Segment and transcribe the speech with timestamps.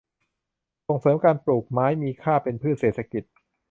[0.87, 3.23] ส่งเสริมการปลูกไม้มีค่าเป็นพืชเศรษฐกิจ